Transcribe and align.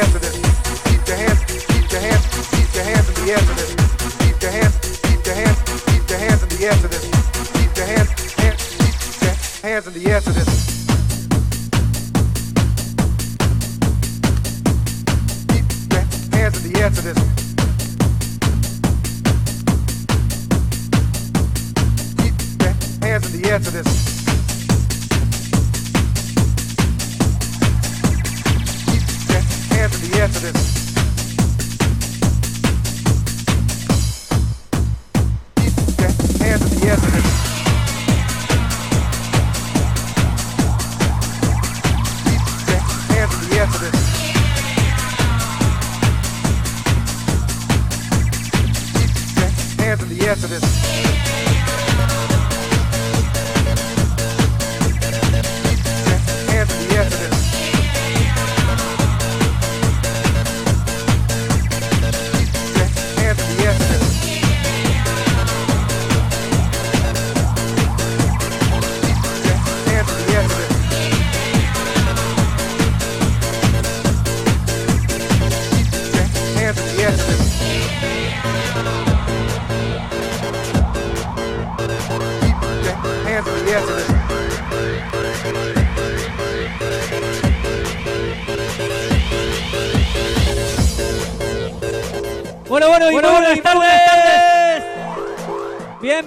Keep 0.00 1.06
your 1.08 1.16
hands, 1.18 1.44
keep 1.44 1.92
your 1.92 2.00
hands, 2.00 2.48
keep 2.48 2.74
your 2.74 2.84
hands 2.84 3.08
in 3.10 3.14
the 3.26 3.32
air 3.32 3.38
this. 3.52 3.74
Keep 4.18 4.42
your 4.42 4.50
hands, 4.50 5.00
keep 5.02 5.26
your 5.26 5.34
hands, 5.34 5.82
keep 5.84 6.08
your 6.08 6.18
hands 6.18 6.42
in 6.42 6.48
the 6.48 6.64
air 6.64 6.72
for 6.72 6.88
this. 6.88 7.04
Keep 7.52 7.76
your 7.76 7.86
hands, 7.86 8.34
hands, 8.36 8.78
keep 8.78 9.22
your 9.22 9.70
hands 9.70 9.86
in 9.88 9.92
the 9.92 10.10
air 10.10 10.20
for 10.22 10.30
this. 10.30 10.89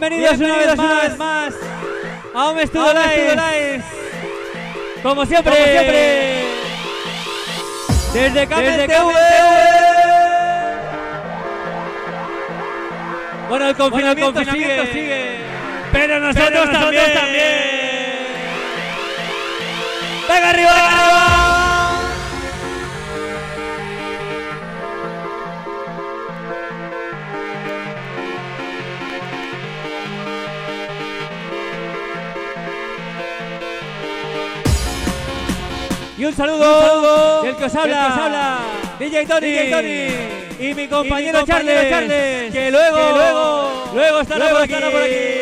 bienvenidos, 0.09 0.39
una, 0.77 0.99
vez, 1.01 1.17
más. 1.17 1.53
a 2.33 2.49
un 2.49 2.59
estudio 2.59 2.93
live. 2.93 3.83
Como 5.01 5.25
siempre, 5.25 5.53
Como 5.53 5.65
siempre. 5.65 6.45
desde 8.13 8.47
Campes 8.47 8.77
desde 8.77 8.87
TV. 8.87 9.13
Bueno, 13.49 13.69
el 13.69 13.75
confinamiento, 13.75 14.31
bueno, 14.33 14.39
el 14.41 14.47
confinamiento 14.47 14.93
sigue. 14.93 15.37
Pero 15.91 16.19
nosotros, 16.19 16.71
también. 16.71 17.13
también. 17.13 17.73
¡Venga 20.27 20.49
arriba! 20.49 21.02
Un 36.33 36.37
saludo, 36.37 36.79
un 36.79 36.87
saludo 36.87 37.43
del 37.43 37.55
que 37.55 37.65
os 37.65 37.75
habla, 37.75 37.99
que 37.99 38.11
os 38.11 38.17
habla 38.17 38.59
DJ, 38.97 39.25
Tony, 39.27 39.47
DJ 39.51 39.69
Tony, 39.69 40.67
y 40.67 40.73
mi 40.73 40.87
compañero, 40.87 41.39
compañero 41.41 41.79
Charles, 41.79 41.89
Charles, 41.91 42.51
que 42.51 42.71
luego, 42.71 42.97
que 42.97 43.13
luego, 43.13 43.91
luego 43.93 44.19
estará 44.21 44.39
luego 44.39 44.55
por 44.55 44.63
aquí. 44.63 44.73
Estará 44.73 44.91
por 44.91 45.01
aquí. 45.03 45.32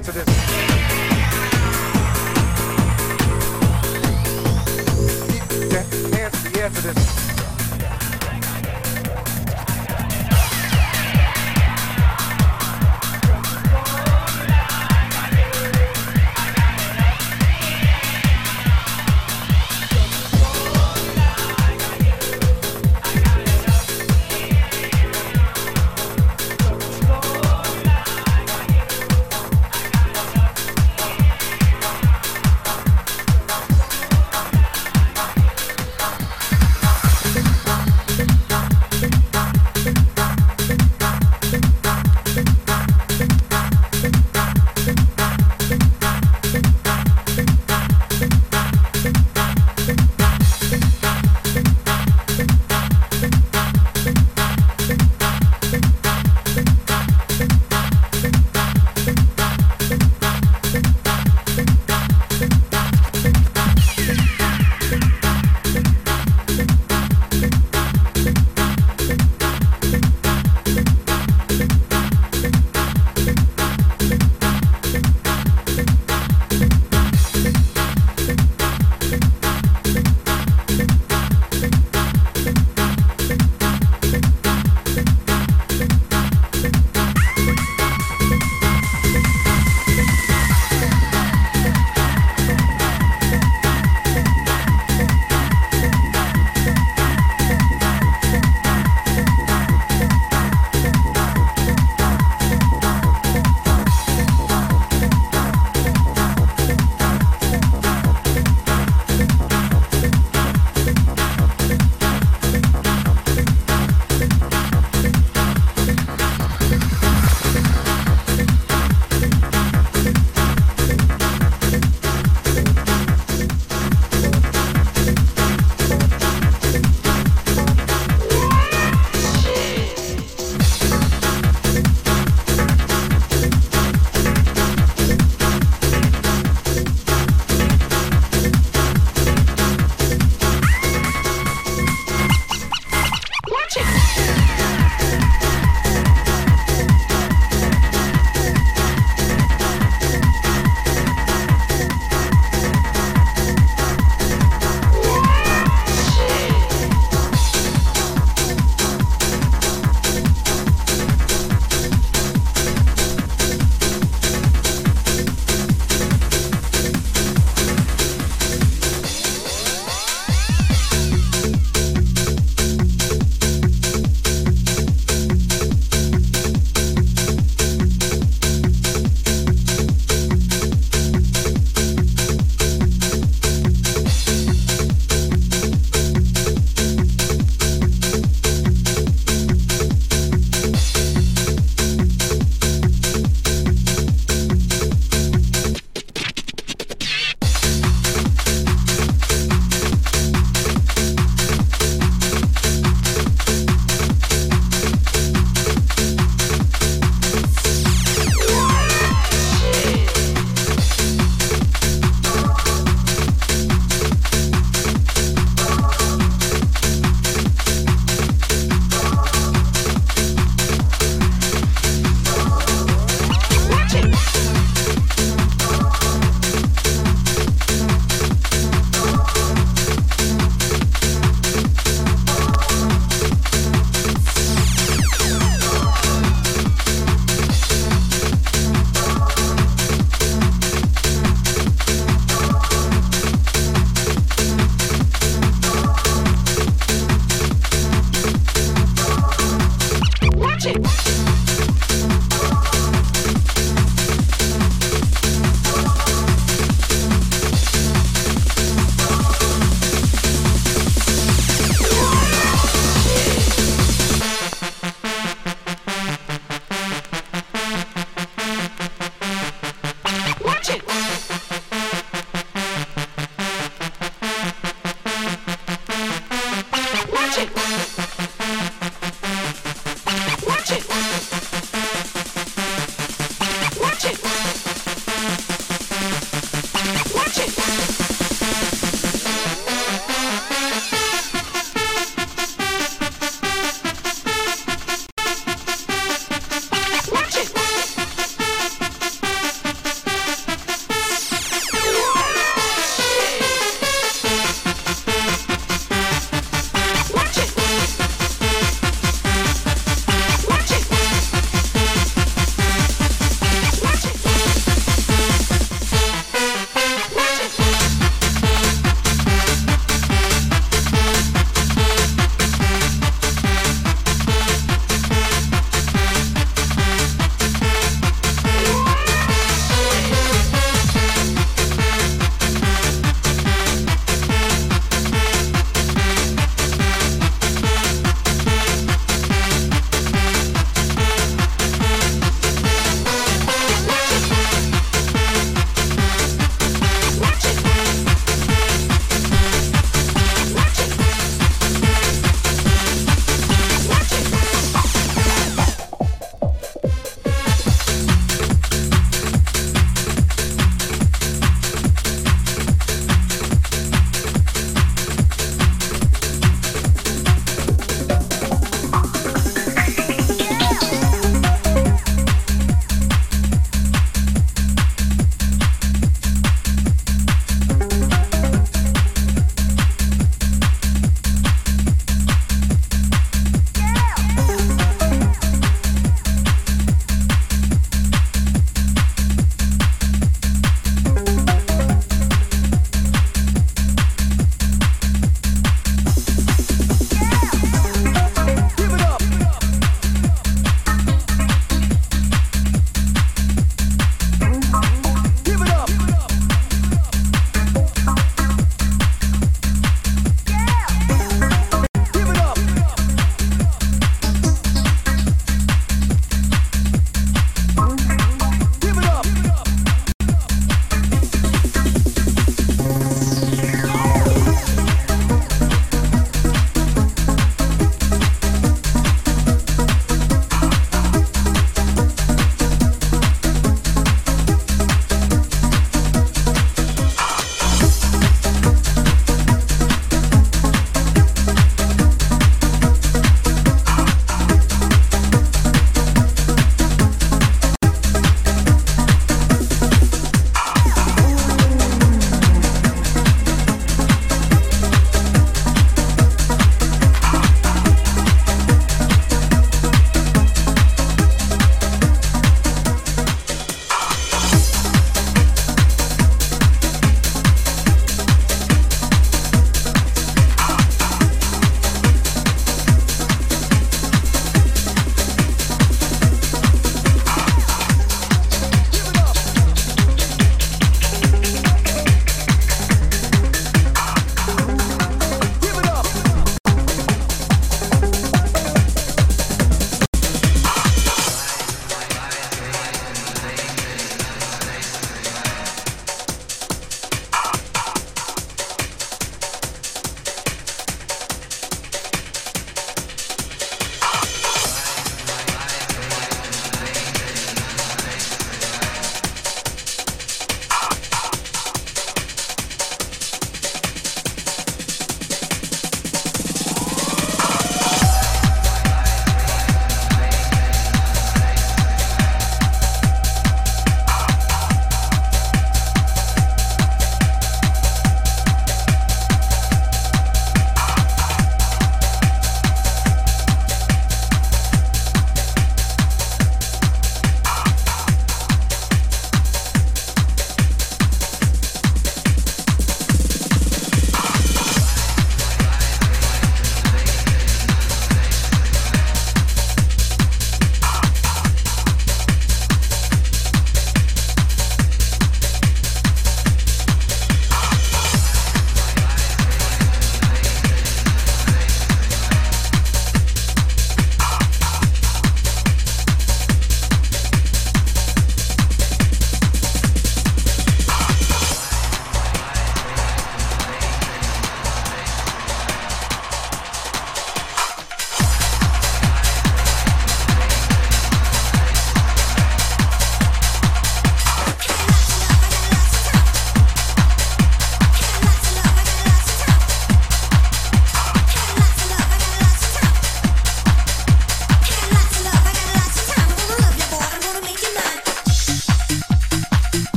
answer 0.00 0.12
this. 0.12 0.29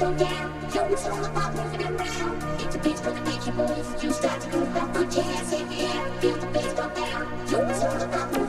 go 0.00 0.14
down. 0.14 0.50
Yo, 0.74 0.82
it's 0.86 1.06
all 1.06 1.26
moving 1.52 1.82
around. 1.82 2.42
Hit 2.58 2.70
the 2.70 2.78
beats 2.78 3.00
for 3.02 3.10
the 3.10 3.20
beat 3.20 3.46
you. 3.46 4.08
You 4.08 4.12
start 4.14 4.40
to 4.40 4.48
move 4.56 4.76
up 4.76 4.96
on 4.96 5.10
jazz 5.10 5.52
in 5.52 5.68
the. 5.68 6.20
Feel 6.20 6.36
the 6.36 6.46
bass 6.46 6.72
go 6.72 6.88
down. 6.88 7.48
Yo, 7.50 7.68
it's 7.68 7.84
all 7.84 8.02
about 8.02 8.39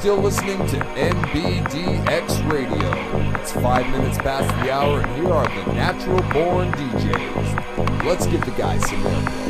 Still 0.00 0.16
listening 0.16 0.56
to 0.66 0.78
NBDX 0.96 2.50
Radio. 2.50 3.38
It's 3.38 3.52
five 3.52 3.86
minutes 3.90 4.16
past 4.16 4.48
the 4.64 4.72
hour, 4.72 5.02
and 5.02 5.14
here 5.14 5.30
are 5.30 5.44
the 5.46 5.74
natural 5.74 6.22
born 6.32 6.72
DJs. 6.72 8.06
Let's 8.06 8.26
give 8.26 8.42
the 8.46 8.52
guys 8.52 8.80
some 8.88 9.02
airplay. 9.02 9.49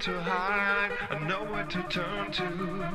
To 0.00 0.20
hide, 0.22 0.92
and 1.10 1.26
nowhere 1.26 1.64
to 1.64 1.82
turn 1.88 2.30
to. 2.30 2.87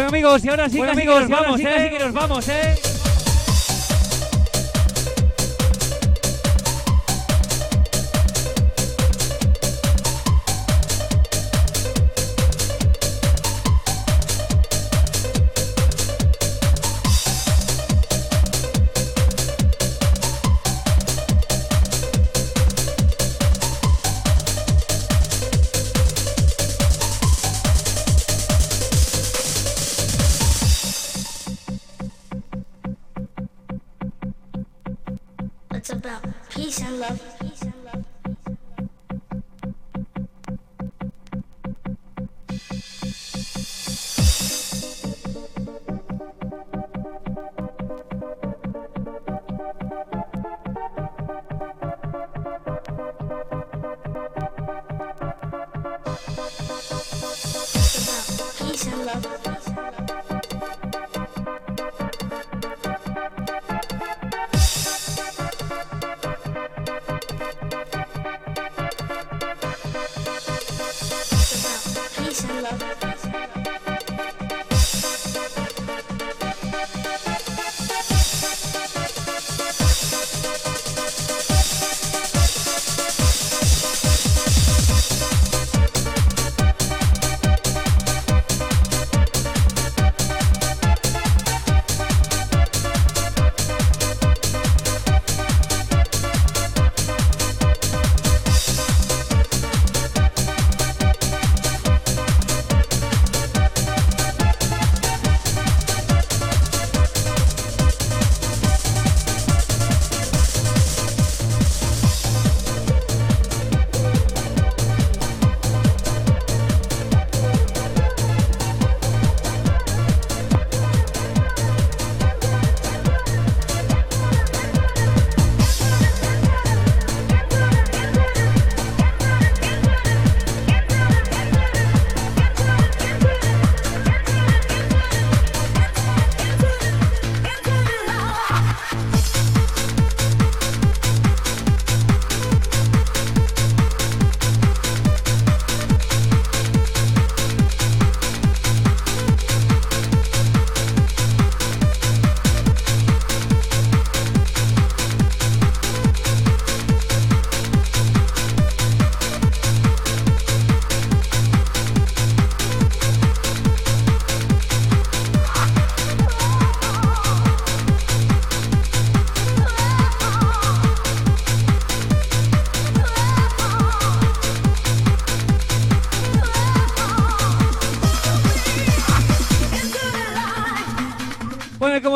Bueno 0.00 0.16
amigos, 0.16 0.44
y 0.46 0.48
ahora 0.48 0.70
sí, 0.70 0.80
que 0.80 0.88
amigos, 0.88 1.28
vamos, 1.28 1.60
eh, 1.60 1.90
sí 1.90 1.90
que 1.90 1.98
nos 2.02 2.12
vamos, 2.14 2.48
eh. 2.48 2.89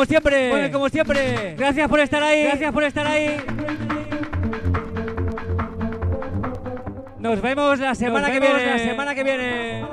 Como 0.05 0.21
siempre. 0.21 0.49
Bueno, 0.49 0.71
como 0.71 0.89
siempre. 0.89 1.55
Gracias 1.57 1.89
por 1.89 1.99
estar 1.99 2.21
ahí. 2.21 2.43
Gracias 2.43 2.71
por 2.71 2.83
estar 2.83 3.07
ahí. 3.07 3.37
Nos 7.19 7.41
vemos 7.41 7.79
la 7.79 7.95
semana 7.95 8.31
que 8.31 8.39
viene. 8.39 8.65
La 8.65 8.79
semana 8.79 9.15
que 9.15 9.23
viene. 9.23 9.84